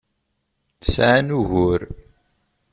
[0.93, 1.81] Sɛan ugur.